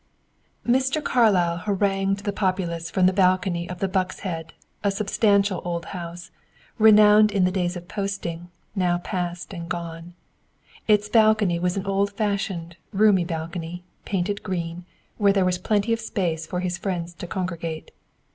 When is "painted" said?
14.03-14.41